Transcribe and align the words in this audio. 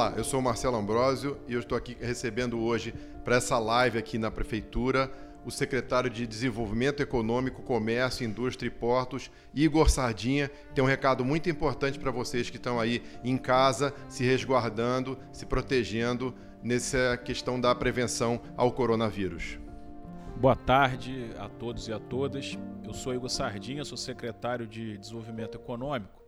Olá, 0.00 0.14
eu 0.16 0.24
sou 0.24 0.40
o 0.40 0.42
Marcelo 0.42 0.78
Ambrosio 0.78 1.36
e 1.46 1.52
eu 1.52 1.60
estou 1.60 1.76
aqui 1.76 1.94
recebendo 2.00 2.58
hoje 2.58 2.94
para 3.22 3.36
essa 3.36 3.58
live 3.58 3.98
aqui 3.98 4.16
na 4.16 4.30
prefeitura 4.30 5.12
o 5.44 5.50
secretário 5.50 6.08
de 6.08 6.26
Desenvolvimento 6.26 7.02
Econômico, 7.02 7.62
Comércio, 7.62 8.24
Indústria 8.24 8.68
e 8.68 8.70
Portos, 8.70 9.30
Igor 9.54 9.90
Sardinha. 9.90 10.50
Tem 10.74 10.82
um 10.82 10.86
recado 10.86 11.22
muito 11.22 11.50
importante 11.50 11.98
para 11.98 12.10
vocês 12.10 12.48
que 12.48 12.56
estão 12.56 12.80
aí 12.80 13.02
em 13.22 13.36
casa, 13.36 13.92
se 14.08 14.24
resguardando, 14.24 15.18
se 15.30 15.44
protegendo 15.44 16.34
nessa 16.62 17.18
questão 17.18 17.60
da 17.60 17.74
prevenção 17.74 18.40
ao 18.56 18.72
coronavírus. 18.72 19.58
Boa 20.34 20.56
tarde 20.56 21.30
a 21.36 21.46
todos 21.46 21.88
e 21.88 21.92
a 21.92 21.98
todas. 21.98 22.56
Eu 22.82 22.94
sou 22.94 23.12
Igor 23.14 23.28
Sardinha, 23.28 23.84
sou 23.84 23.98
secretário 23.98 24.66
de 24.66 24.96
Desenvolvimento 24.96 25.56
Econômico. 25.56 26.20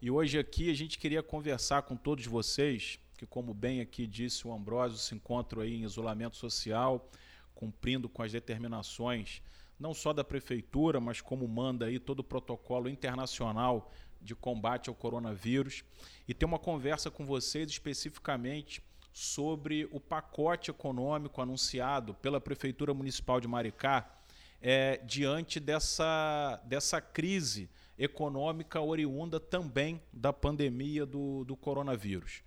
E 0.00 0.10
hoje 0.10 0.36
aqui 0.36 0.68
a 0.68 0.74
gente 0.74 0.98
queria 0.98 1.22
conversar 1.22 1.82
com 1.82 1.94
todos 1.94 2.26
vocês, 2.26 2.98
que 3.22 3.26
como 3.26 3.54
bem 3.54 3.80
aqui 3.80 4.04
disse 4.04 4.48
o 4.48 4.52
Ambrósio, 4.52 4.98
se 4.98 5.14
encontram 5.14 5.62
aí 5.62 5.76
em 5.76 5.84
isolamento 5.84 6.36
social, 6.36 7.08
cumprindo 7.54 8.08
com 8.08 8.20
as 8.20 8.32
determinações 8.32 9.40
não 9.78 9.94
só 9.94 10.12
da 10.12 10.24
prefeitura, 10.24 10.98
mas 10.98 11.20
como 11.20 11.46
manda 11.46 11.86
aí 11.86 12.00
todo 12.00 12.18
o 12.18 12.24
protocolo 12.24 12.88
internacional 12.88 13.92
de 14.20 14.34
combate 14.34 14.88
ao 14.88 14.94
coronavírus, 14.96 15.84
e 16.26 16.34
ter 16.34 16.44
uma 16.44 16.58
conversa 16.58 17.12
com 17.12 17.24
vocês 17.24 17.70
especificamente 17.70 18.82
sobre 19.12 19.88
o 19.92 20.00
pacote 20.00 20.72
econômico 20.72 21.40
anunciado 21.40 22.14
pela 22.14 22.40
Prefeitura 22.40 22.92
Municipal 22.92 23.40
de 23.40 23.46
Maricá 23.46 24.18
é, 24.60 24.96
diante 24.96 25.60
dessa, 25.60 26.60
dessa 26.64 27.00
crise 27.00 27.70
econômica 27.96 28.80
oriunda 28.80 29.38
também 29.38 30.02
da 30.12 30.32
pandemia 30.32 31.06
do, 31.06 31.44
do 31.44 31.56
coronavírus. 31.56 32.42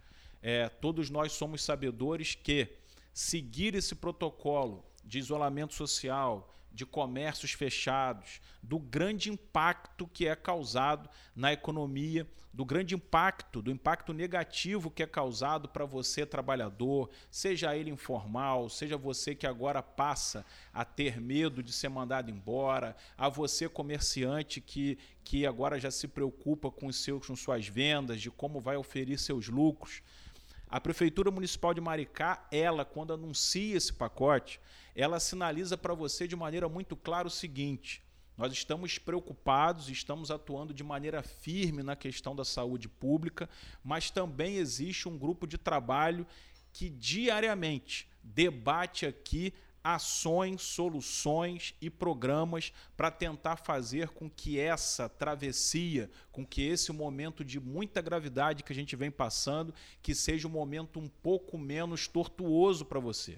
É, 0.47 0.69
todos 0.69 1.09
nós 1.09 1.31
somos 1.31 1.63
sabedores 1.63 2.35
que 2.35 2.67
seguir 3.11 3.73
esse 3.73 3.95
protocolo 3.95 4.85
de 5.03 5.17
isolamento 5.17 5.73
social, 5.73 6.53
de 6.71 6.85
comércios 6.85 7.53
fechados, 7.53 8.39
do 8.61 8.77
grande 8.77 9.31
impacto 9.31 10.05
que 10.05 10.27
é 10.27 10.35
causado 10.35 11.09
na 11.35 11.51
economia, 11.51 12.27
do 12.53 12.63
grande 12.63 12.93
impacto, 12.93 13.59
do 13.59 13.71
impacto 13.71 14.13
negativo 14.13 14.91
que 14.91 15.01
é 15.01 15.07
causado 15.07 15.67
para 15.67 15.83
você 15.83 16.27
trabalhador, 16.27 17.09
seja 17.31 17.75
ele 17.75 17.89
informal, 17.89 18.69
seja 18.69 18.95
você 18.95 19.33
que 19.33 19.47
agora 19.47 19.81
passa 19.81 20.45
a 20.71 20.85
ter 20.85 21.19
medo 21.19 21.63
de 21.63 21.73
ser 21.73 21.89
mandado 21.89 22.29
embora, 22.29 22.95
a 23.17 23.29
você 23.29 23.67
comerciante 23.67 24.61
que, 24.61 24.99
que 25.23 25.43
agora 25.43 25.79
já 25.79 25.89
se 25.89 26.07
preocupa 26.07 26.69
com, 26.69 26.91
seus, 26.91 27.25
com 27.25 27.35
suas 27.35 27.67
vendas, 27.67 28.21
de 28.21 28.29
como 28.29 28.59
vai 28.59 28.75
oferir 28.75 29.17
seus 29.17 29.47
lucros. 29.47 30.03
A 30.67 30.79
Prefeitura 30.79 31.29
Municipal 31.31 31.73
de 31.73 31.81
Maricá, 31.81 32.47
ela, 32.51 32.83
quando 32.83 33.13
anuncia 33.13 33.77
esse 33.77 33.93
pacote, 33.93 34.59
ela 34.95 35.19
sinaliza 35.19 35.77
para 35.77 35.93
você 35.93 36.27
de 36.27 36.35
maneira 36.35 36.67
muito 36.67 36.95
clara 36.95 37.27
o 37.27 37.31
seguinte: 37.31 38.03
nós 38.37 38.51
estamos 38.51 38.97
preocupados, 38.97 39.89
estamos 39.89 40.31
atuando 40.31 40.73
de 40.73 40.83
maneira 40.83 41.21
firme 41.21 41.83
na 41.83 41.95
questão 41.95 42.35
da 42.35 42.43
saúde 42.43 42.89
pública, 42.89 43.49
mas 43.83 44.09
também 44.09 44.57
existe 44.57 45.07
um 45.07 45.17
grupo 45.17 45.47
de 45.47 45.57
trabalho 45.57 46.25
que 46.73 46.89
diariamente 46.89 48.09
debate 48.21 49.05
aqui 49.05 49.53
ações, 49.85 50.63
soluções 50.63 51.75
e 51.79 51.91
programas 51.91 52.73
para 52.97 53.11
tentar 53.11 53.55
fazer 53.57 54.09
com 54.09 54.27
que 54.27 54.59
essa 54.59 55.07
travessia, 55.07 56.09
com 56.31 56.43
que 56.43 56.63
esse 56.63 56.91
momento 56.91 57.45
de 57.45 57.59
muita 57.59 58.01
gravidade 58.01 58.63
que 58.63 58.73
a 58.73 58.75
gente 58.75 58.95
vem 58.95 59.11
passando, 59.11 59.71
que 60.01 60.15
seja 60.15 60.47
um 60.47 60.51
momento 60.51 60.99
um 60.99 61.07
pouco 61.07 61.55
menos 61.55 62.07
tortuoso 62.07 62.83
para 62.83 62.99
você. 62.99 63.37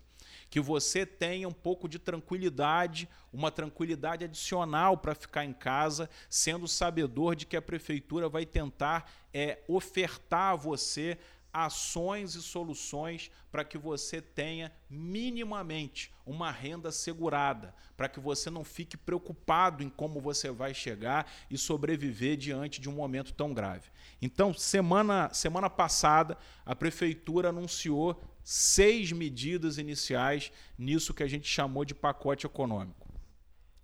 Que 0.49 0.61
você 0.61 1.05
tenha 1.05 1.49
um 1.49 1.53
pouco 1.53 1.89
de 1.89 1.99
tranquilidade, 1.99 3.09
uma 3.33 3.51
tranquilidade 3.51 4.23
adicional 4.23 4.97
para 4.97 5.13
ficar 5.13 5.44
em 5.44 5.51
casa, 5.51 6.09
sendo 6.29 6.66
sabedor 6.66 7.35
de 7.35 7.45
que 7.45 7.57
a 7.57 7.61
prefeitura 7.61 8.29
vai 8.29 8.45
tentar 8.45 9.11
é, 9.33 9.61
ofertar 9.67 10.53
a 10.53 10.55
você 10.55 11.17
ações 11.66 12.35
e 12.35 12.41
soluções 12.41 13.31
para 13.51 13.66
que 13.66 13.78
você 13.78 14.22
tenha 14.22 14.72
minimamente 14.88 16.13
uma 16.23 16.51
renda 16.51 16.91
segurada, 16.91 17.73
para 17.95 18.07
que 18.07 18.19
você 18.19 18.50
não 18.50 18.63
fique 18.63 18.95
preocupado 18.95 19.81
em 19.81 19.90
como 19.90 20.22
você 20.22 20.51
vai 20.51 20.73
chegar 20.73 21.31
e 21.50 21.57
sobreviver 21.57 22.38
diante 22.38 22.79
de 22.79 22.88
um 22.88 22.94
momento 22.94 23.34
tão 23.34 23.53
grave. 23.53 23.90
Então, 24.22 24.53
semana, 24.53 25.34
semana 25.34 25.69
passada, 25.69 26.38
a 26.63 26.75
prefeitura 26.75 27.50
anunciou 27.50 28.22
seis 28.44 29.12
medidas 29.12 29.79
iniciais 29.79 30.51
nisso 30.78 31.13
que 31.13 31.24
a 31.24 31.28
gente 31.28 31.47
chamou 31.47 31.84
de 31.84 31.95
pacote 31.95 32.45
econômico. 32.45 33.07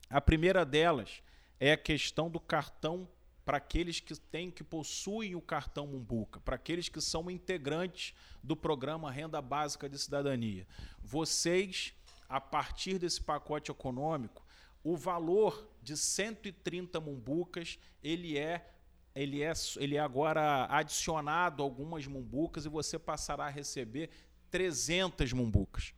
A 0.09 0.21
primeira 0.21 0.63
delas 0.63 1.23
é 1.59 1.71
a 1.71 1.77
questão 1.77 2.29
do 2.29 2.39
cartão 2.39 3.07
para 3.45 3.57
aqueles 3.57 3.99
que 3.99 4.15
têm, 4.15 4.49
que 4.49 4.63
possuem 4.63 5.35
o 5.35 5.41
cartão 5.41 5.87
Mumbuca, 5.87 6.39
para 6.39 6.55
aqueles 6.55 6.89
que 6.89 7.01
são 7.01 7.29
integrantes 7.29 8.13
do 8.41 8.55
programa 8.55 9.11
Renda 9.11 9.41
Básica 9.41 9.89
de 9.89 9.97
Cidadania. 9.99 10.65
Vocês, 11.01 11.93
a 12.29 12.39
partir 12.39 12.97
desse 12.97 13.21
pacote 13.21 13.69
econômico, 13.69 14.45
o 14.83 14.95
valor 14.95 15.69
de 15.81 15.97
130 15.97 16.99
mumbucas, 16.99 17.79
ele 18.01 18.37
é 18.37 18.69
ele 19.15 19.43
é, 19.43 19.53
ele 19.77 19.95
é 19.95 19.99
agora 19.99 20.65
adicionado 20.71 21.61
a 21.61 21.65
algumas 21.65 22.07
mumbucas 22.07 22.65
e 22.65 22.69
você 22.69 22.97
passará 22.97 23.45
a 23.45 23.49
receber 23.49 24.09
300 24.49 25.33
mumbucas. 25.33 25.93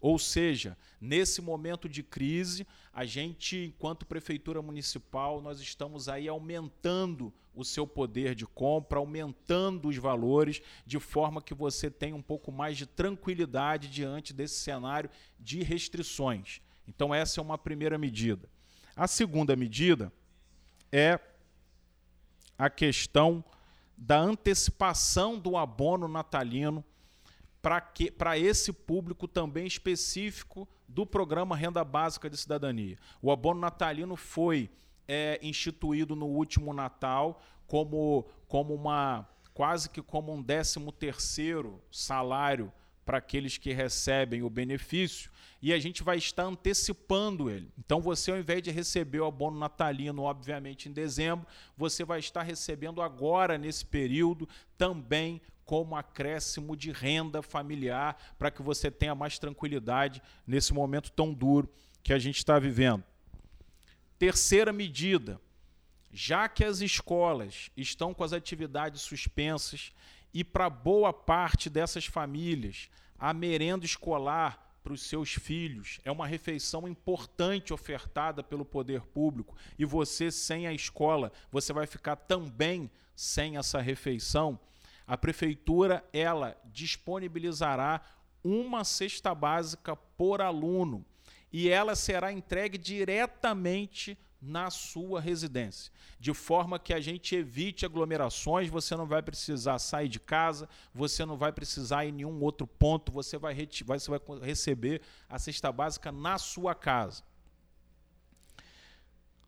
Ou 0.00 0.18
seja, 0.18 0.76
nesse 1.00 1.40
momento 1.40 1.88
de 1.88 2.02
crise, 2.02 2.66
a 2.92 3.04
gente, 3.04 3.56
enquanto 3.56 4.06
prefeitura 4.06 4.60
municipal, 4.62 5.40
nós 5.40 5.60
estamos 5.60 6.08
aí 6.08 6.28
aumentando 6.28 7.32
o 7.54 7.64
seu 7.64 7.86
poder 7.86 8.34
de 8.34 8.46
compra, 8.46 8.98
aumentando 8.98 9.88
os 9.88 9.96
valores, 9.96 10.60
de 10.84 10.98
forma 10.98 11.42
que 11.42 11.54
você 11.54 11.90
tenha 11.90 12.14
um 12.14 12.22
pouco 12.22 12.52
mais 12.52 12.76
de 12.76 12.86
tranquilidade 12.86 13.88
diante 13.88 14.32
desse 14.32 14.60
cenário 14.60 15.10
de 15.40 15.62
restrições. 15.62 16.60
Então, 16.86 17.14
essa 17.14 17.40
é 17.40 17.42
uma 17.42 17.58
primeira 17.58 17.98
medida. 17.98 18.48
A 18.94 19.06
segunda 19.06 19.56
medida 19.56 20.12
é 20.92 21.18
a 22.58 22.70
questão 22.70 23.44
da 23.96 24.18
antecipação 24.18 25.38
do 25.38 25.56
abono 25.56 26.06
natalino 26.06 26.84
para 28.16 28.38
esse 28.38 28.72
público 28.72 29.26
também 29.26 29.66
específico 29.66 30.68
do 30.86 31.04
programa 31.04 31.56
Renda 31.56 31.82
Básica 31.82 32.30
de 32.30 32.36
Cidadania. 32.36 32.96
O 33.20 33.32
abono 33.32 33.60
natalino 33.60 34.14
foi 34.14 34.70
é, 35.08 35.40
instituído 35.42 36.14
no 36.14 36.26
último 36.26 36.72
Natal 36.72 37.42
como, 37.66 38.24
como 38.46 38.72
uma 38.72 39.28
quase 39.52 39.90
que 39.90 40.00
como 40.00 40.32
um 40.32 40.40
décimo 40.40 40.92
terceiro 40.92 41.82
salário 41.90 42.72
para 43.04 43.18
aqueles 43.18 43.56
que 43.56 43.72
recebem 43.72 44.42
o 44.42 44.50
benefício 44.50 45.30
e 45.60 45.72
a 45.72 45.78
gente 45.78 46.04
vai 46.04 46.18
estar 46.18 46.44
antecipando 46.44 47.50
ele. 47.50 47.72
Então 47.78 48.00
você 48.00 48.30
ao 48.30 48.38
invés 48.38 48.62
de 48.62 48.70
receber 48.70 49.20
o 49.20 49.26
abono 49.26 49.58
natalino 49.58 50.22
obviamente 50.22 50.88
em 50.88 50.92
dezembro, 50.92 51.46
você 51.76 52.04
vai 52.04 52.20
estar 52.20 52.42
recebendo 52.42 53.02
agora 53.02 53.58
nesse 53.58 53.84
período 53.84 54.48
também 54.78 55.40
como 55.66 55.96
acréscimo 55.96 56.76
de 56.76 56.92
renda 56.92 57.42
familiar 57.42 58.16
para 58.38 58.50
que 58.50 58.62
você 58.62 58.90
tenha 58.90 59.14
mais 59.14 59.38
tranquilidade 59.38 60.22
nesse 60.46 60.72
momento 60.72 61.10
tão 61.10 61.34
duro 61.34 61.68
que 62.02 62.12
a 62.12 62.18
gente 62.18 62.38
está 62.38 62.56
vivendo. 62.56 63.02
Terceira 64.16 64.72
medida, 64.72 65.40
já 66.12 66.48
que 66.48 66.64
as 66.64 66.80
escolas 66.80 67.70
estão 67.76 68.14
com 68.14 68.22
as 68.22 68.32
atividades 68.32 69.02
suspensas 69.02 69.92
e 70.32 70.44
para 70.44 70.70
boa 70.70 71.12
parte 71.12 71.68
dessas 71.68 72.06
famílias 72.06 72.88
a 73.18 73.34
merenda 73.34 73.84
escolar 73.84 74.78
para 74.84 74.92
os 74.92 75.02
seus 75.02 75.32
filhos 75.32 75.98
é 76.04 76.12
uma 76.12 76.28
refeição 76.28 76.86
importante 76.86 77.74
ofertada 77.74 78.42
pelo 78.42 78.64
poder 78.64 79.00
público 79.00 79.56
e 79.76 79.84
você 79.84 80.30
sem 80.30 80.68
a 80.68 80.72
escola, 80.72 81.32
você 81.50 81.72
vai 81.72 81.88
ficar 81.88 82.14
também 82.14 82.88
sem 83.16 83.56
essa 83.56 83.80
refeição 83.80 84.60
a 85.06 85.16
prefeitura 85.16 86.04
ela 86.12 86.56
disponibilizará 86.64 88.00
uma 88.42 88.84
cesta 88.84 89.34
básica 89.34 89.94
por 89.94 90.40
aluno 90.40 91.04
e 91.52 91.68
ela 91.68 91.94
será 91.94 92.32
entregue 92.32 92.76
diretamente 92.76 94.18
na 94.40 94.70
sua 94.70 95.20
residência, 95.20 95.90
de 96.20 96.32
forma 96.34 96.78
que 96.78 96.92
a 96.92 97.00
gente 97.00 97.34
evite 97.34 97.84
aglomerações, 97.86 98.68
você 98.68 98.94
não 98.94 99.06
vai 99.06 99.22
precisar 99.22 99.78
sair 99.78 100.08
de 100.08 100.20
casa, 100.20 100.68
você 100.94 101.24
não 101.24 101.36
vai 101.36 101.50
precisar 101.52 102.04
ir 102.04 102.10
em 102.10 102.12
nenhum 102.12 102.40
outro 102.42 102.66
ponto, 102.66 103.10
você 103.10 103.38
vai, 103.38 103.54
você 103.86 104.10
vai 104.10 104.20
receber 104.42 105.00
a 105.28 105.38
cesta 105.38 105.72
básica 105.72 106.12
na 106.12 106.38
sua 106.38 106.74
casa. 106.74 107.24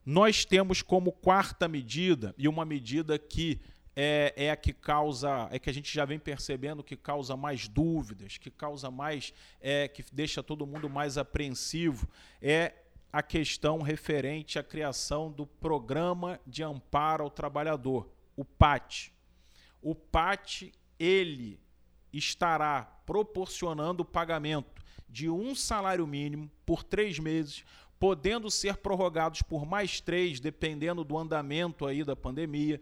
Nós 0.04 0.44
temos 0.44 0.80
como 0.80 1.12
quarta 1.12 1.68
medida, 1.68 2.34
e 2.38 2.48
uma 2.48 2.64
medida 2.64 3.18
que 3.18 3.60
é, 4.00 4.32
é, 4.36 4.50
a 4.52 4.54
que 4.54 4.72
causa, 4.72 5.48
é 5.50 5.58
que 5.58 5.68
a 5.68 5.74
gente 5.74 5.92
já 5.92 6.04
vem 6.04 6.20
percebendo 6.20 6.84
que 6.84 6.96
causa 6.96 7.36
mais 7.36 7.66
dúvidas, 7.66 8.38
que 8.38 8.48
causa 8.48 8.92
mais, 8.92 9.34
é, 9.60 9.88
que 9.88 10.04
deixa 10.12 10.40
todo 10.40 10.64
mundo 10.64 10.88
mais 10.88 11.18
apreensivo, 11.18 12.08
é 12.40 12.74
a 13.12 13.24
questão 13.24 13.82
referente 13.82 14.56
à 14.56 14.62
criação 14.62 15.32
do 15.32 15.44
Programa 15.44 16.38
de 16.46 16.62
Amparo 16.62 17.24
ao 17.24 17.30
Trabalhador, 17.30 18.08
o 18.36 18.44
PAT. 18.44 19.12
O 19.82 19.96
PAT, 19.96 20.72
ele 20.96 21.58
estará 22.12 22.84
proporcionando 23.04 24.04
o 24.04 24.06
pagamento 24.06 24.80
de 25.08 25.28
um 25.28 25.56
salário 25.56 26.06
mínimo 26.06 26.48
por 26.64 26.84
três 26.84 27.18
meses, 27.18 27.64
podendo 27.98 28.48
ser 28.48 28.76
prorrogados 28.76 29.42
por 29.42 29.66
mais 29.66 30.00
três, 30.00 30.38
dependendo 30.38 31.02
do 31.02 31.18
andamento 31.18 31.84
aí 31.84 32.04
da 32.04 32.14
pandemia, 32.14 32.80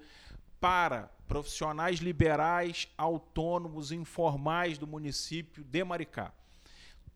para 0.60 1.10
profissionais 1.26 1.98
liberais, 1.98 2.88
autônomos, 2.96 3.92
informais 3.92 4.78
do 4.78 4.86
município 4.86 5.64
de 5.64 5.84
Maricá. 5.84 6.32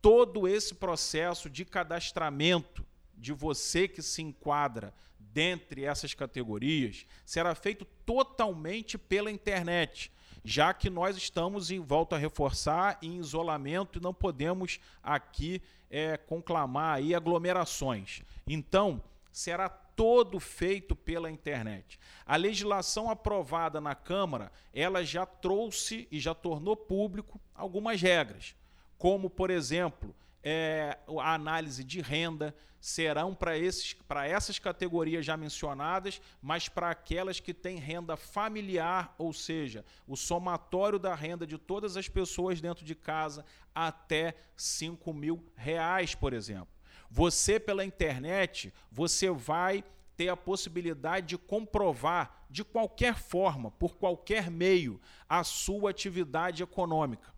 Todo 0.02 0.48
esse 0.48 0.74
processo 0.74 1.48
de 1.48 1.64
cadastramento 1.64 2.84
de 3.14 3.32
você 3.32 3.86
que 3.86 4.02
se 4.02 4.22
enquadra 4.22 4.94
dentre 5.18 5.84
essas 5.84 6.14
categorias 6.14 7.06
será 7.24 7.54
feito 7.54 7.84
totalmente 8.04 8.98
pela 8.98 9.30
internet, 9.30 10.10
já 10.42 10.72
que 10.72 10.88
nós 10.88 11.16
estamos, 11.16 11.70
em 11.70 11.80
volta 11.80 12.16
a 12.16 12.18
reforçar, 12.18 12.98
em 13.02 13.18
isolamento 13.18 13.98
e 13.98 14.02
não 14.02 14.14
podemos 14.14 14.80
aqui 15.02 15.62
é, 15.90 16.16
conclamar 16.16 16.96
aí 16.96 17.14
aglomerações. 17.14 18.22
Então, 18.46 19.02
será 19.30 19.68
todo 20.00 20.40
feito 20.40 20.96
pela 20.96 21.30
internet. 21.30 22.00
A 22.24 22.34
legislação 22.34 23.10
aprovada 23.10 23.82
na 23.82 23.94
Câmara, 23.94 24.50
ela 24.72 25.04
já 25.04 25.26
trouxe 25.26 26.08
e 26.10 26.18
já 26.18 26.34
tornou 26.34 26.74
público 26.74 27.38
algumas 27.54 28.00
regras, 28.00 28.56
como, 28.96 29.28
por 29.28 29.50
exemplo, 29.50 30.16
é, 30.42 30.96
a 31.18 31.34
análise 31.34 31.84
de 31.84 32.00
renda 32.00 32.56
serão 32.80 33.34
para 33.34 34.26
essas 34.26 34.58
categorias 34.58 35.26
já 35.26 35.36
mencionadas, 35.36 36.18
mas 36.40 36.66
para 36.66 36.88
aquelas 36.88 37.38
que 37.38 37.52
têm 37.52 37.76
renda 37.76 38.16
familiar, 38.16 39.14
ou 39.18 39.34
seja, 39.34 39.84
o 40.06 40.16
somatório 40.16 40.98
da 40.98 41.14
renda 41.14 41.46
de 41.46 41.58
todas 41.58 41.98
as 41.98 42.08
pessoas 42.08 42.58
dentro 42.58 42.86
de 42.86 42.94
casa 42.94 43.44
até 43.74 44.34
5 44.56 45.12
mil 45.12 45.44
reais, 45.54 46.14
por 46.14 46.32
exemplo. 46.32 46.79
Você, 47.10 47.58
pela 47.58 47.84
internet, 47.84 48.72
você 48.90 49.30
vai 49.30 49.84
ter 50.16 50.28
a 50.28 50.36
possibilidade 50.36 51.28
de 51.28 51.38
comprovar 51.38 52.46
de 52.48 52.62
qualquer 52.62 53.16
forma, 53.16 53.70
por 53.70 53.96
qualquer 53.96 54.50
meio, 54.50 55.00
a 55.28 55.42
sua 55.42 55.90
atividade 55.90 56.62
econômica. 56.62 57.34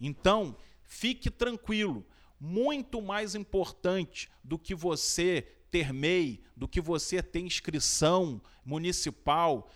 Então, 0.00 0.56
fique 0.82 1.30
tranquilo 1.30 2.06
muito 2.40 3.02
mais 3.02 3.34
importante 3.34 4.30
do 4.42 4.58
que 4.58 4.74
você 4.74 5.46
ter 5.70 5.92
MEI, 5.92 6.42
do 6.56 6.66
que 6.66 6.80
você 6.80 7.22
ter 7.22 7.40
inscrição 7.40 8.40
municipal, 8.64 9.70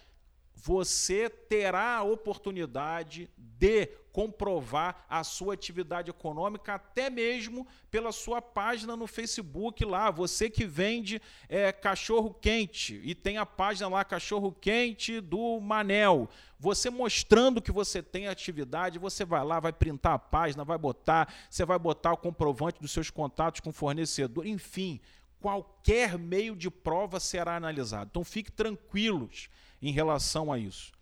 você 0.55 1.29
terá 1.29 1.97
a 1.97 2.03
oportunidade 2.03 3.31
de 3.37 3.91
comprovar 4.15 5.05
a 5.11 5.25
sua 5.25 5.55
atividade 5.55 6.09
econômica, 6.09 6.75
até 6.75 7.11
mesmo 7.11 7.67
pela 7.91 8.13
sua 8.13 8.41
página 8.41 8.95
no 8.97 9.09
Facebook 9.09 9.85
lá. 9.85 10.09
Você 10.09 10.49
que 10.49 10.65
vende 10.65 11.21
é, 11.49 11.73
cachorro 11.73 12.33
quente 12.33 13.01
e 13.03 13.13
tem 13.13 13.39
a 13.39 13.45
página 13.45 13.89
lá 13.89 14.05
cachorro 14.05 14.53
quente 14.53 15.21
do 15.21 15.59
Manel. 15.61 16.29
Você 16.61 16.91
mostrando 16.91 17.61
que 17.61 17.73
você 17.73 18.01
tem 18.01 18.29
atividade, 18.29 19.01
você 19.01 19.25
vai 19.25 19.45
lá, 19.45 19.59
vai 19.59 19.73
printar 19.73 20.13
a 20.13 20.19
página, 20.19 20.65
vai 20.65 20.79
botar, 20.79 21.35
você 21.51 21.65
vai 21.65 21.79
botar 21.79 22.13
o 22.13 22.17
comprovante 22.17 22.81
dos 22.81 22.93
seus 22.93 23.11
contatos 23.11 23.61
com 23.61 23.71
o 23.71 23.73
fornecedor, 23.73 24.47
enfim, 24.47 25.01
qualquer 25.41 26.17
meio 26.17 26.55
de 26.55 26.71
prova 26.71 27.19
será 27.19 27.57
analisado. 27.57 28.11
Então 28.13 28.23
fique 28.23 28.53
tranquilos 28.53 29.49
em 29.83 29.91
relação 29.91 30.53
a 30.53 30.59
isso. 30.59 30.93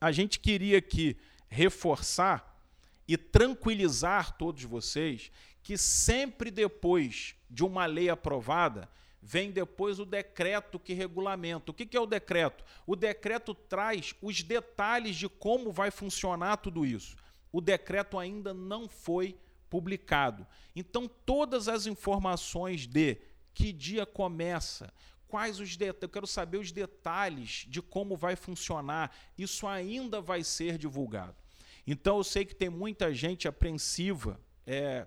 A 0.00 0.10
gente 0.10 0.40
queria 0.40 0.78
aqui 0.78 1.16
reforçar 1.52 2.58
e 3.06 3.18
tranquilizar 3.18 4.38
todos 4.38 4.64
vocês 4.64 5.30
que 5.62 5.76
sempre 5.76 6.50
depois 6.50 7.34
de 7.48 7.62
uma 7.62 7.84
lei 7.84 8.08
aprovada, 8.08 8.88
vem 9.20 9.50
depois 9.50 10.00
o 10.00 10.06
decreto 10.06 10.78
que 10.78 10.94
regulamenta. 10.94 11.70
O 11.70 11.74
que 11.74 11.94
é 11.94 12.00
o 12.00 12.06
decreto? 12.06 12.64
O 12.86 12.96
decreto 12.96 13.54
traz 13.54 14.14
os 14.22 14.42
detalhes 14.42 15.14
de 15.14 15.28
como 15.28 15.70
vai 15.70 15.90
funcionar 15.90 16.56
tudo 16.56 16.86
isso. 16.86 17.16
O 17.52 17.60
decreto 17.60 18.18
ainda 18.18 18.54
não 18.54 18.88
foi 18.88 19.36
publicado. 19.68 20.46
Então, 20.74 21.06
todas 21.06 21.68
as 21.68 21.86
informações 21.86 22.86
de 22.86 23.18
que 23.52 23.72
dia 23.72 24.06
começa, 24.06 24.92
quais 25.28 25.60
os 25.60 25.76
detalhes, 25.76 26.02
eu 26.02 26.08
quero 26.08 26.26
saber 26.26 26.56
os 26.56 26.72
detalhes 26.72 27.66
de 27.68 27.82
como 27.82 28.16
vai 28.16 28.36
funcionar, 28.36 29.14
isso 29.36 29.66
ainda 29.66 30.18
vai 30.18 30.42
ser 30.42 30.78
divulgado. 30.78 31.41
Então 31.86 32.18
eu 32.18 32.24
sei 32.24 32.44
que 32.44 32.54
tem 32.54 32.68
muita 32.68 33.12
gente 33.12 33.48
apreensiva, 33.48 34.40
é, 34.66 35.06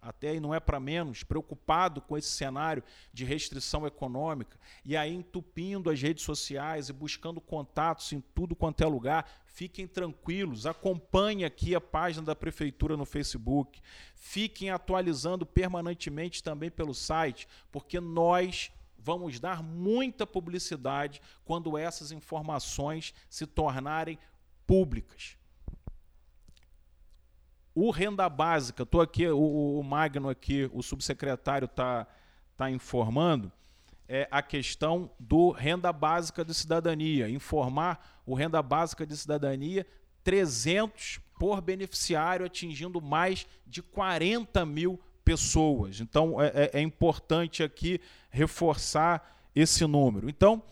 até 0.00 0.34
e 0.34 0.40
não 0.40 0.52
é 0.52 0.58
para 0.58 0.80
menos, 0.80 1.22
preocupado 1.22 2.00
com 2.00 2.18
esse 2.18 2.28
cenário 2.28 2.82
de 3.12 3.24
restrição 3.24 3.86
econômica, 3.86 4.58
e 4.84 4.96
aí 4.96 5.14
entupindo 5.14 5.88
as 5.88 6.02
redes 6.02 6.24
sociais 6.24 6.88
e 6.88 6.92
buscando 6.92 7.40
contatos 7.40 8.12
em 8.12 8.20
tudo 8.34 8.56
quanto 8.56 8.82
é 8.82 8.86
lugar. 8.86 9.42
Fiquem 9.46 9.86
tranquilos, 9.86 10.66
acompanhem 10.66 11.44
aqui 11.44 11.74
a 11.74 11.80
página 11.80 12.26
da 12.26 12.34
Prefeitura 12.34 12.96
no 12.96 13.04
Facebook, 13.04 13.80
fiquem 14.14 14.70
atualizando 14.70 15.46
permanentemente 15.46 16.42
também 16.42 16.70
pelo 16.70 16.94
site, 16.94 17.46
porque 17.70 18.00
nós 18.00 18.72
vamos 18.98 19.38
dar 19.38 19.62
muita 19.62 20.26
publicidade 20.26 21.20
quando 21.44 21.76
essas 21.76 22.12
informações 22.12 23.14
se 23.28 23.46
tornarem 23.46 24.18
públicas. 24.66 25.36
O 27.74 27.90
renda 27.90 28.28
básica, 28.28 28.82
estou 28.82 29.00
aqui, 29.00 29.26
o, 29.26 29.78
o, 29.78 29.82
Magno 29.82 30.28
aqui, 30.28 30.68
o 30.72 30.82
subsecretário 30.82 31.66
está 31.66 32.06
tá 32.56 32.70
informando, 32.70 33.50
é 34.06 34.28
a 34.30 34.42
questão 34.42 35.10
do 35.18 35.50
renda 35.50 35.90
básica 35.92 36.44
de 36.44 36.52
cidadania. 36.52 37.30
Informar 37.30 38.22
o 38.26 38.34
renda 38.34 38.60
básica 38.60 39.06
de 39.06 39.16
cidadania, 39.16 39.86
300 40.22 41.18
por 41.38 41.60
beneficiário, 41.62 42.44
atingindo 42.44 43.00
mais 43.00 43.46
de 43.66 43.82
40 43.82 44.66
mil 44.66 45.00
pessoas. 45.24 46.00
Então 46.00 46.40
é, 46.40 46.48
é, 46.48 46.70
é 46.74 46.80
importante 46.82 47.62
aqui 47.62 48.00
reforçar 48.28 49.50
esse 49.54 49.86
número. 49.86 50.28
Então, 50.28 50.62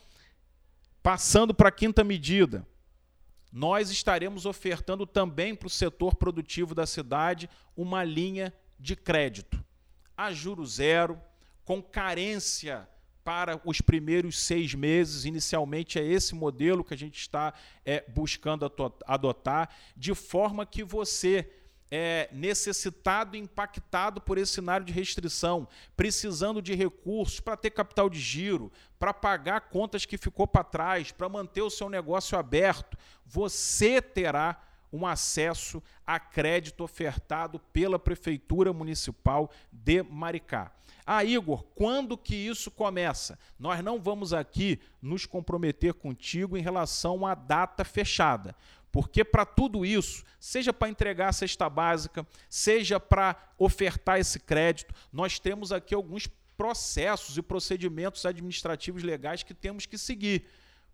passando 1.02 1.54
para 1.54 1.69
a 1.69 1.73
quinta 1.73 2.04
medida, 2.04 2.66
nós 3.52 3.90
estaremos 3.90 4.47
ofertando 4.47 5.07
também 5.07 5.54
para 5.54 5.66
o 5.66 5.71
setor 5.71 6.14
produtivo 6.14 6.75
da 6.75 6.87
cidade 6.87 7.49
uma 7.76 8.04
linha 8.04 8.52
de 8.78 8.95
crédito 8.95 9.62
a 10.21 10.30
juro 10.33 10.66
zero, 10.66 11.19
com 11.64 11.83
carência 11.83 12.87
para 13.25 13.59
os 13.64 13.80
primeiros 13.80 14.38
seis 14.38 14.75
meses. 14.75 15.25
Inicialmente 15.25 15.99
é 15.99 16.04
esse 16.04 16.35
modelo 16.35 16.85
que 16.85 16.92
a 16.92 16.97
gente 16.97 17.19
está 17.19 17.54
é, 17.87 18.04
buscando 18.07 18.71
adotar, 19.07 19.75
de 19.97 20.14
forma 20.14 20.66
que 20.66 20.85
você 20.85 21.50
é, 21.90 22.28
necessitado 22.32 23.37
e 23.37 23.40
impactado 23.40 24.20
por 24.20 24.38
esse 24.38 24.52
cenário 24.52 24.87
de 24.87 24.92
restrição, 24.92 25.66
precisando 25.97 26.62
de 26.62 26.75
recursos 26.75 27.40
para 27.40 27.56
ter 27.56 27.70
capital 27.70 28.09
de 28.09 28.20
giro, 28.20 28.70
para 28.99 29.12
pagar 29.12 29.62
contas 29.62 30.04
que 30.04 30.16
ficou 30.16 30.47
para 30.47 30.62
trás, 30.62 31.11
para 31.11 31.28
manter 31.28 31.62
o 31.62 31.70
seu 31.70 31.88
negócio 31.88 32.38
aberto, 32.38 32.97
você 33.26 34.00
terá 34.00 34.62
um 34.92 35.06
acesso 35.06 35.82
a 36.06 36.18
crédito 36.18 36.82
ofertado 36.82 37.59
pela 37.73 37.99
Prefeitura 37.99 38.73
Municipal 38.73 39.50
de 39.73 40.02
Maricá. 40.02 40.73
Ah, 41.06 41.25
Igor, 41.25 41.64
quando 41.75 42.16
que 42.16 42.35
isso 42.37 42.70
começa? 42.70 43.38
Nós 43.59 43.82
não 43.82 44.00
vamos 44.00 44.32
aqui 44.32 44.80
nos 45.00 45.26
comprometer 45.26 45.94
contigo 45.94 46.56
em 46.56 46.62
relação 46.62 47.26
à 47.26 47.35
data 47.35 47.85
fechada. 47.85 48.54
Porque 48.92 49.25
para 49.25 49.47
tudo 49.47 49.85
isso, 49.85 50.25
seja 50.38 50.73
para 50.73 50.88
entregar 50.88 51.28
a 51.28 51.32
cesta 51.32 51.68
básica, 51.68 52.26
seja 52.49 52.99
para 52.99 53.37
ofertar 53.56 54.18
esse 54.18 54.40
crédito, 54.40 54.94
nós 55.12 55.38
temos 55.38 55.70
aqui 55.70 55.94
alguns 55.94 56.28
processos 56.56 57.38
e 57.38 57.42
procedimentos 57.42 58.26
administrativos 58.26 59.02
legais 59.02 59.42
que 59.42 59.54
temos 59.54 59.87
que 59.87 59.97
seguir. 59.97 60.44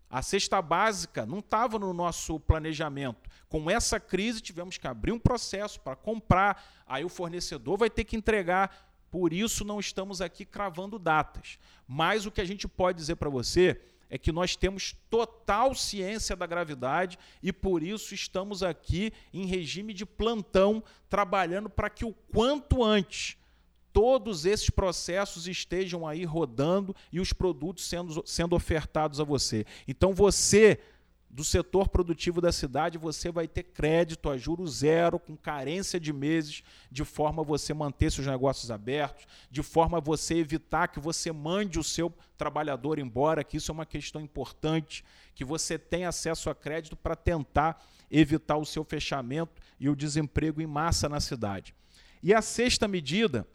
A 0.09 0.21
cesta 0.21 0.61
básica 0.61 1.25
não 1.25 1.39
estava 1.39 1.77
no 1.77 1.93
nosso 1.93 2.39
planejamento. 2.39 3.29
Com 3.49 3.69
essa 3.69 3.99
crise, 3.99 4.39
tivemos 4.39 4.77
que 4.77 4.87
abrir 4.87 5.11
um 5.11 5.19
processo 5.19 5.79
para 5.81 5.95
comprar, 5.95 6.83
aí 6.85 7.03
o 7.03 7.09
fornecedor 7.09 7.77
vai 7.77 7.89
ter 7.89 8.05
que 8.05 8.15
entregar. 8.15 8.93
Por 9.11 9.33
isso, 9.33 9.65
não 9.65 9.79
estamos 9.79 10.21
aqui 10.21 10.45
cravando 10.45 10.97
datas. 10.97 11.59
Mas 11.85 12.25
o 12.25 12.31
que 12.31 12.39
a 12.39 12.45
gente 12.45 12.67
pode 12.67 12.97
dizer 12.97 13.15
para 13.15 13.29
você 13.29 13.81
é 14.09 14.17
que 14.17 14.31
nós 14.31 14.55
temos 14.55 14.95
total 15.09 15.75
ciência 15.75 16.35
da 16.35 16.45
gravidade 16.45 17.17
e 17.41 17.51
por 17.51 17.83
isso 17.83 18.13
estamos 18.13 18.63
aqui 18.63 19.11
em 19.33 19.45
regime 19.45 19.93
de 19.93 20.05
plantão, 20.05 20.83
trabalhando 21.09 21.69
para 21.69 21.89
que 21.89 22.05
o 22.05 22.13
quanto 22.31 22.83
antes 22.83 23.37
todos 23.91 24.45
esses 24.45 24.69
processos 24.69 25.47
estejam 25.47 26.07
aí 26.07 26.23
rodando 26.23 26.95
e 27.11 27.19
os 27.19 27.33
produtos 27.33 27.87
sendo, 27.87 28.21
sendo 28.27 28.55
ofertados 28.55 29.19
a 29.19 29.23
você. 29.23 29.65
Então 29.87 30.13
você 30.13 30.79
do 31.29 31.43
setor 31.43 31.89
produtivo 31.89 32.39
da 32.39 32.51
cidade, 32.51 32.97
você 32.97 33.31
vai 33.31 33.47
ter 33.47 33.63
crédito 33.63 34.29
a 34.29 34.37
juro 34.37 34.65
zero, 34.65 35.19
com 35.19 35.35
carência 35.35 35.99
de 35.99 36.13
meses, 36.13 36.63
de 36.89 37.03
forma 37.03 37.41
a 37.41 37.45
você 37.45 37.73
manter 37.73 38.11
seus 38.11 38.25
negócios 38.25 38.71
abertos, 38.71 39.25
de 39.51 39.61
forma 39.61 39.97
a 39.97 40.01
você 40.01 40.35
evitar 40.35 40.87
que 40.87 40.99
você 40.99 41.31
mande 41.31 41.77
o 41.77 41.83
seu 41.83 42.13
trabalhador 42.37 42.97
embora, 42.97 43.43
que 43.43 43.57
isso 43.57 43.71
é 43.71 43.73
uma 43.73 43.85
questão 43.85 44.21
importante, 44.21 45.03
que 45.35 45.43
você 45.43 45.77
tenha 45.77 46.09
acesso 46.09 46.49
a 46.49 46.55
crédito 46.55 46.95
para 46.95 47.15
tentar 47.15 47.85
evitar 48.09 48.57
o 48.57 48.65
seu 48.65 48.83
fechamento 48.83 49.61
e 49.79 49.89
o 49.89 49.95
desemprego 49.95 50.61
em 50.61 50.67
massa 50.67 51.09
na 51.09 51.19
cidade. 51.19 51.75
E 52.23 52.33
a 52.33 52.41
sexta 52.41 52.87
medida 52.87 53.45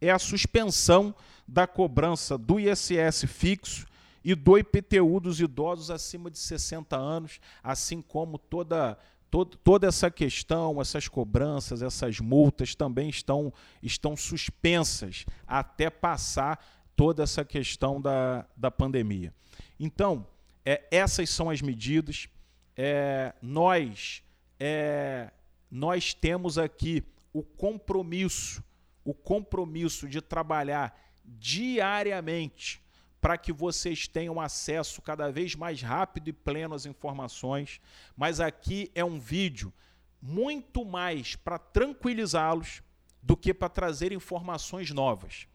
é 0.00 0.10
a 0.10 0.18
suspensão 0.18 1.14
da 1.46 1.66
cobrança 1.66 2.38
do 2.38 2.60
ISS 2.60 3.24
fixo 3.26 3.87
e 4.30 4.34
do 4.34 4.58
IPTU 4.58 5.20
dos 5.20 5.40
idosos 5.40 5.90
acima 5.90 6.30
de 6.30 6.36
60 6.36 6.94
anos, 6.94 7.40
assim 7.62 8.02
como 8.02 8.36
toda, 8.36 8.98
toda, 9.30 9.56
toda 9.64 9.86
essa 9.86 10.10
questão, 10.10 10.82
essas 10.82 11.08
cobranças, 11.08 11.80
essas 11.80 12.20
multas 12.20 12.74
também 12.74 13.08
estão, 13.08 13.50
estão 13.82 14.14
suspensas 14.14 15.24
até 15.46 15.88
passar 15.88 16.62
toda 16.94 17.22
essa 17.22 17.42
questão 17.42 18.02
da, 18.02 18.46
da 18.54 18.70
pandemia. 18.70 19.32
Então, 19.80 20.26
é, 20.62 20.86
essas 20.90 21.30
são 21.30 21.48
as 21.48 21.62
medidas. 21.62 22.28
É, 22.76 23.32
nós, 23.40 24.22
é, 24.60 25.30
nós 25.70 26.12
temos 26.12 26.58
aqui 26.58 27.02
o 27.32 27.42
compromisso, 27.42 28.62
o 29.06 29.14
compromisso 29.14 30.06
de 30.06 30.20
trabalhar 30.20 30.94
diariamente 31.24 32.86
para 33.20 33.36
que 33.36 33.52
vocês 33.52 34.06
tenham 34.06 34.40
acesso 34.40 35.02
cada 35.02 35.30
vez 35.30 35.54
mais 35.54 35.82
rápido 35.82 36.28
e 36.28 36.32
pleno 36.32 36.74
às 36.74 36.86
informações. 36.86 37.80
Mas 38.16 38.40
aqui 38.40 38.90
é 38.94 39.04
um 39.04 39.18
vídeo 39.18 39.72
muito 40.20 40.84
mais 40.84 41.36
para 41.36 41.58
tranquilizá-los 41.58 42.82
do 43.22 43.36
que 43.36 43.52
para 43.52 43.68
trazer 43.68 44.12
informações 44.12 44.90
novas. 44.90 45.46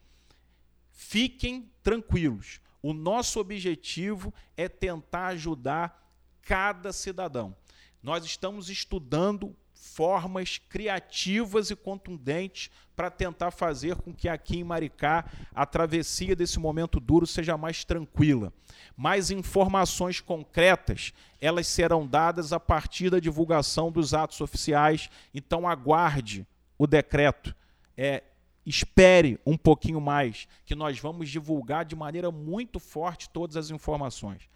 Fiquem 0.92 1.72
tranquilos. 1.82 2.60
O 2.82 2.94
nosso 2.94 3.40
objetivo 3.40 4.34
é 4.58 4.68
tentar 4.68 5.28
ajudar 5.28 6.04
cada 6.42 6.92
cidadão. 6.92 7.56
Nós 8.02 8.26
estamos 8.26 8.70
estudando 8.70 9.56
formas 9.84 10.58
criativas 10.70 11.70
e 11.70 11.76
contundentes 11.76 12.72
para 12.96 13.12
tentar 13.12 13.52
fazer 13.52 13.96
com 13.96 14.14
que 14.14 14.30
aqui 14.30 14.60
em 14.60 14.64
Maricá 14.64 15.30
a 15.54 15.66
travessia 15.66 16.36
desse 16.36 16.58
momento 16.58 17.02
duro 17.02 17.28
seja 17.28 17.58
mais 17.58 17.84
tranquila. 17.84 18.54
Mais 18.96 19.30
informações 19.30 20.22
concretas, 20.22 21.14
elas 21.40 21.68
serão 21.68 22.08
dadas 22.08 22.54
a 22.54 22.60
partir 22.60 23.10
da 23.10 23.20
divulgação 23.20 23.92
dos 23.92 24.14
atos 24.14 24.40
oficiais, 24.40 25.10
então 25.34 25.68
aguarde 25.68 26.48
o 26.78 26.88
decreto. 26.88 27.54
É, 27.98 28.24
espere 28.66 29.38
um 29.46 29.58
pouquinho 29.58 30.00
mais, 30.00 30.48
que 30.66 30.76
nós 30.76 30.98
vamos 30.98 31.30
divulgar 31.30 31.84
de 31.84 31.96
maneira 31.96 32.32
muito 32.32 32.80
forte 32.80 33.30
todas 33.30 33.58
as 33.58 33.70
informações. 33.70 34.48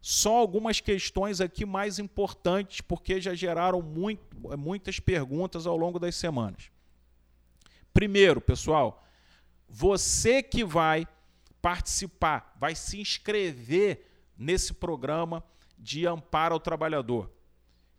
Só 0.00 0.36
algumas 0.36 0.80
questões 0.80 1.40
aqui 1.40 1.66
mais 1.66 1.98
importantes, 1.98 2.80
porque 2.80 3.20
já 3.20 3.34
geraram 3.34 3.82
muito, 3.82 4.22
muitas 4.58 4.98
perguntas 4.98 5.66
ao 5.66 5.76
longo 5.76 5.98
das 5.98 6.14
semanas. 6.14 6.70
Primeiro, 7.92 8.40
pessoal, 8.40 9.04
você 9.68 10.42
que 10.42 10.64
vai 10.64 11.06
participar, 11.60 12.56
vai 12.58 12.74
se 12.74 12.98
inscrever 12.98 14.06
nesse 14.36 14.72
programa 14.72 15.44
de 15.78 16.06
amparo 16.06 16.54
ao 16.54 16.60
trabalhador. 16.60 17.30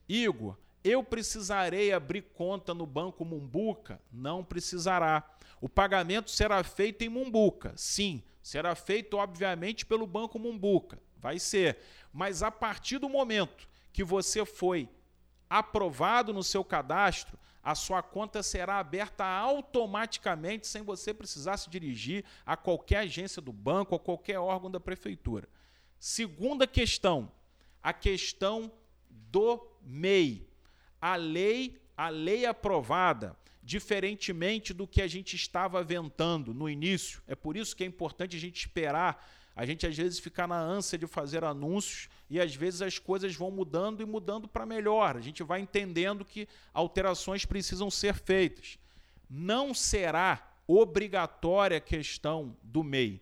Igor, 0.09 0.57
eu 0.83 1.03
precisarei 1.03 1.93
abrir 1.93 2.23
conta 2.33 2.73
no 2.73 2.85
Banco 2.85 3.23
Mumbuca? 3.23 4.01
Não 4.11 4.43
precisará. 4.43 5.23
O 5.59 5.69
pagamento 5.69 6.31
será 6.31 6.63
feito 6.63 7.03
em 7.03 7.09
Mumbuca. 7.09 7.73
Sim, 7.75 8.23
será 8.41 8.73
feito, 8.73 9.17
obviamente, 9.17 9.85
pelo 9.85 10.07
Banco 10.07 10.39
Mumbuca. 10.39 10.99
Vai 11.21 11.39
ser. 11.39 11.77
Mas 12.11 12.41
a 12.41 12.51
partir 12.51 12.97
do 12.97 13.07
momento 13.07 13.67
que 13.93 14.03
você 14.03 14.43
foi 14.45 14.89
aprovado 15.49 16.33
no 16.33 16.43
seu 16.43 16.63
cadastro, 16.63 17.37
a 17.63 17.75
sua 17.75 18.01
conta 18.01 18.41
será 18.41 18.79
aberta 18.79 19.23
automaticamente, 19.23 20.65
sem 20.65 20.81
você 20.81 21.13
precisar 21.13 21.57
se 21.57 21.69
dirigir 21.69 22.25
a 22.45 22.57
qualquer 22.57 22.99
agência 22.99 23.41
do 23.41 23.53
banco 23.53 23.93
ou 23.93 23.99
qualquer 23.99 24.39
órgão 24.39 24.71
da 24.71 24.79
prefeitura. 24.79 25.47
Segunda 25.99 26.65
questão, 26.65 27.31
a 27.83 27.93
questão 27.93 28.71
do 29.09 29.63
MEI. 29.83 30.47
A 30.99 31.15
lei, 31.15 31.79
a 31.95 32.09
lei 32.09 32.45
aprovada, 32.45 33.37
diferentemente 33.61 34.73
do 34.73 34.87
que 34.87 35.01
a 35.01 35.07
gente 35.07 35.35
estava 35.35 35.79
aventando 35.79 36.53
no 36.53 36.67
início, 36.67 37.21
é 37.27 37.35
por 37.35 37.55
isso 37.55 37.75
que 37.75 37.83
é 37.83 37.87
importante 37.87 38.35
a 38.35 38.39
gente 38.39 38.57
esperar 38.57 39.23
a 39.55 39.65
gente 39.65 39.85
às 39.85 39.95
vezes 39.95 40.19
fica 40.19 40.47
na 40.47 40.59
ânsia 40.59 40.97
de 40.97 41.05
fazer 41.05 41.43
anúncios 41.43 42.07
e 42.29 42.39
às 42.39 42.55
vezes 42.55 42.81
as 42.81 42.97
coisas 42.97 43.35
vão 43.35 43.51
mudando 43.51 44.01
e 44.01 44.05
mudando 44.05 44.47
para 44.47 44.65
melhor. 44.65 45.17
A 45.17 45.21
gente 45.21 45.43
vai 45.43 45.59
entendendo 45.59 46.23
que 46.23 46.47
alterações 46.73 47.45
precisam 47.45 47.91
ser 47.91 48.13
feitas. 48.13 48.77
Não 49.29 49.73
será 49.73 50.55
obrigatória 50.65 51.77
a 51.77 51.81
questão 51.81 52.55
do 52.63 52.83
MEI. 52.83 53.21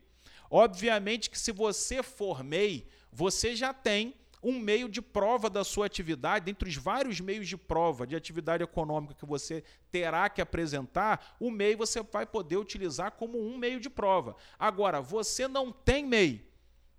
Obviamente 0.50 1.30
que 1.30 1.40
se 1.40 1.52
você 1.52 2.04
for 2.04 2.44
MEI, 2.44 2.88
você 3.12 3.56
já 3.56 3.74
tem 3.74 4.14
um 4.42 4.58
meio 4.58 4.88
de 4.88 5.02
prova 5.02 5.50
da 5.50 5.64
sua 5.64 5.86
atividade, 5.86 6.46
dentre 6.46 6.70
os 6.70 6.76
vários 6.76 7.20
meios 7.20 7.48
de 7.48 7.58
prova 7.58 8.08
de 8.08 8.16
atividade 8.16 8.64
econômica 8.64 9.14
que 9.14 9.26
você 9.26 9.64
terá 9.92 10.30
que 10.30 10.42
apresentar, 10.42 11.36
o 11.40 11.52
MEI 11.52 11.76
você 11.76 12.02
vai 12.02 12.26
poder 12.26 12.58
utilizar 12.58 13.12
como 13.12 13.40
um 13.40 13.58
meio 13.58 13.80
de 13.80 13.90
prova. 13.90 14.36
Agora, 14.58 15.02
você 15.02 15.48
não 15.48 15.72
tem 15.72 16.06
MEI. 16.06 16.50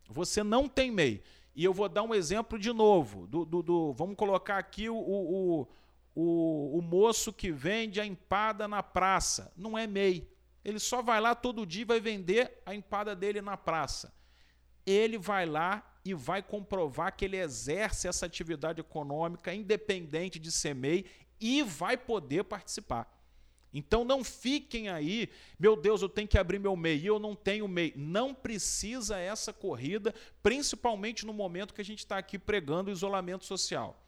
Você 0.09 0.43
não 0.43 0.69
tem 0.69 0.91
MEI. 0.91 1.23
E 1.55 1.65
eu 1.65 1.73
vou 1.73 1.89
dar 1.89 2.03
um 2.03 2.15
exemplo 2.15 2.59
de 2.59 2.73
novo. 2.73 3.27
Do, 3.27 3.45
do, 3.45 3.63
do 3.63 3.93
vamos 3.93 4.17
colocar 4.17 4.59
aqui 4.59 4.89
o, 4.89 4.97
o, 4.97 5.69
o, 6.15 6.79
o 6.79 6.83
moço 6.83 7.33
que 7.33 7.51
vende 7.51 8.01
a 8.01 8.07
empada 8.07 8.69
na 8.69 8.83
praça. 8.83 9.53
Não 9.57 9.79
é 9.79 9.87
MEI. 9.87 10.29
Ele 10.63 10.79
só 10.79 11.01
vai 11.01 11.21
lá 11.21 11.35
todo 11.35 11.67
dia 11.67 11.83
e 11.83 11.87
vai 11.87 12.01
vender 12.01 12.61
a 12.67 12.75
empada 12.75 13.17
dele 13.17 13.41
na 13.41 13.57
praça. 13.57 14.13
Ele 14.85 15.17
vai 15.17 15.47
lá 15.47 15.90
e 16.05 16.15
vai 16.15 16.43
comprovar 16.43 17.15
que 17.17 17.25
ele 17.25 17.37
exerce 17.37 18.09
essa 18.09 18.27
atividade 18.27 18.81
econômica 18.81 19.55
independente 19.55 20.39
de 20.39 20.51
ser 20.51 20.75
MEI 20.75 21.05
e 21.41 21.63
vai 21.63 21.97
poder 21.97 22.45
participar. 22.45 23.21
Então 23.73 24.05
não 24.05 24.25
fiquem 24.25 24.89
aí, 24.89 25.29
meu 25.59 25.77
Deus, 25.77 26.03
eu 26.03 26.09
tenho 26.09 26.27
que 26.27 26.39
abrir 26.39 26.59
meu 26.59 26.75
MEI, 26.75 27.07
eu 27.07 27.19
não 27.19 27.37
tenho 27.37 27.69
MEI. 27.69 27.93
Não 27.97 28.35
precisa 28.35 29.19
essa 29.19 29.53
corrida, 29.53 30.15
principalmente 30.43 31.25
no 31.25 31.33
momento 31.33 31.73
que 31.73 31.81
a 31.81 31.85
gente 31.85 32.01
está 32.01 32.19
aqui 32.19 32.39
pregando 32.39 32.91
o 32.91 32.93
isolamento 32.93 33.45
social. 33.45 34.05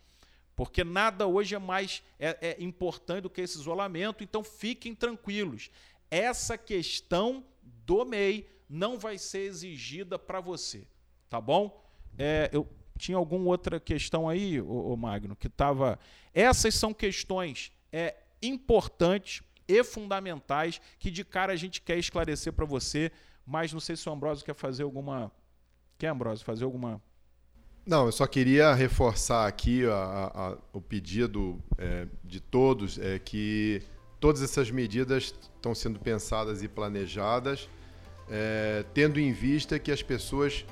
Porque 0.57 0.85
nada 0.85 1.27
hoje 1.27 1.55
é 1.55 1.59
mais 1.59 2.03
é, 2.19 2.37
é 2.41 2.63
importante 2.63 3.23
do 3.23 3.31
que 3.31 3.41
esse 3.41 3.59
isolamento, 3.59 4.25
então 4.25 4.43
fiquem 4.43 4.95
tranquilos. 4.95 5.71
Essa 6.11 6.59
questão 6.59 7.45
do 7.63 8.05
MEI 8.05 8.49
não 8.69 8.99
vai 8.99 9.17
ser 9.17 9.41
exigida 9.41 10.19
para 10.19 10.41
você, 10.41 10.87
tá 11.29 11.41
bom? 11.41 11.82
É, 12.19 12.51
eu 12.53 12.69
tinha 12.99 13.17
alguma 13.17 13.47
outra 13.47 13.81
questão 13.81 14.29
aí, 14.29 14.61
o, 14.61 14.97
Magno, 14.97 15.35
que 15.35 15.49
estava. 15.49 15.99
Essas 16.33 16.75
são 16.75 16.95
questões 16.95 17.73
é, 17.93 18.15
importantes 18.41 19.43
e 19.67 19.83
fundamentais 19.83 20.81
que 20.99 21.11
de 21.11 21.25
cara 21.25 21.53
a 21.53 21.57
gente 21.57 21.81
quer 21.81 21.99
esclarecer 21.99 22.53
para 22.53 22.65
você, 22.65 23.11
mas 23.47 23.73
não 23.73 23.81
sei 23.81 23.97
se 23.97 24.09
o 24.09 24.13
Ambrosio 24.13 24.45
quer 24.45 24.55
fazer 24.55 24.83
alguma. 24.83 25.33
Quer, 25.99 26.09
Ambrosio, 26.09 26.45
fazer 26.45 26.65
alguma. 26.65 27.01
Não, 27.85 28.07
eu 28.07 28.13
só 28.13 28.27
queria 28.27 28.73
reforçar 28.75 29.49
aqui 29.49 29.85
a, 29.87 30.31
a, 30.35 30.59
o 30.73 30.81
pedido 30.81 31.61
é, 31.77 32.07
de 32.23 32.39
todos 32.39 32.99
é 32.99 33.19
que 33.19 33.83
todas 34.21 34.41
essas 34.41 34.71
medidas 34.71 35.35
estão 35.55 35.75
sendo 35.75 35.99
pensadas 35.99 36.63
e 36.63 36.69
planejadas, 36.69 37.69
é, 38.31 38.85
tendo 38.95 39.19
em 39.19 39.33
vista 39.33 39.81
que 39.81 39.91
as 39.91 40.01
pessoas 40.01 40.65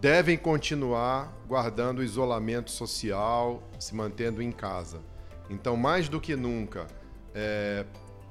devem 0.00 0.36
continuar 0.36 1.32
guardando 1.48 2.00
o 2.00 2.02
isolamento 2.02 2.70
social, 2.70 3.62
se 3.78 3.94
mantendo 3.94 4.42
em 4.42 4.52
casa. 4.52 5.00
Então, 5.48 5.76
mais 5.76 6.08
do 6.08 6.20
que 6.20 6.36
nunca, 6.36 6.86
é, 7.34 7.84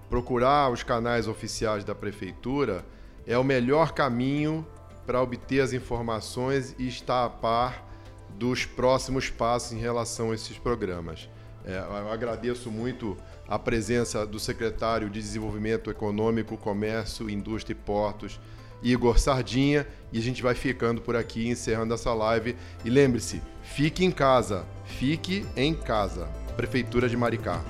procurar 0.10 0.72
os 0.72 0.84
canais 0.84 1.28
oficiais 1.28 1.84
da 1.84 1.96
prefeitura 1.96 2.86
é 3.26 3.38
o 3.38 3.44
melhor 3.44 3.94
caminho 3.94 4.66
para 5.06 5.22
obter 5.22 5.62
as 5.62 5.74
informações 5.74 6.76
e 6.78 6.88
estar 6.88 7.26
a 7.26 7.30
par 7.30 7.86
dos 8.30 8.66
próximos 8.66 9.30
passos 9.30 9.72
em 9.72 9.80
relação 9.80 10.32
a 10.32 10.36
esses 10.36 10.58
programas. 10.58 11.30
É, 11.66 11.80
eu 11.80 12.12
agradeço 12.12 12.70
muito 12.70 13.18
a 13.48 13.58
presença 13.58 14.26
do 14.26 14.40
secretário 14.40 15.10
de 15.10 15.20
Desenvolvimento 15.20 15.90
Econômico, 15.90 16.58
Comércio, 16.58 17.30
Indústria 17.30 17.74
e 17.74 17.76
Portos, 17.76 18.40
Igor 18.84 19.20
Sardinha, 19.20 19.88
e 20.12 20.20
a 20.20 20.22
gente 20.22 20.42
vai 20.42 20.56
ficando 20.56 21.02
por 21.02 21.16
aqui, 21.16 21.48
encerrando 21.48 21.94
essa 21.94 22.14
live. 22.14 22.56
E 22.84 22.90
lembre-se, 22.90 23.42
fique 23.64 24.06
em 24.06 24.12
casa, 24.12 24.66
fique 24.86 25.46
em 25.56 25.74
casa. 25.74 26.28
Prefeitura 26.56 27.10
de 27.10 27.18
Maricá. 27.18 27.64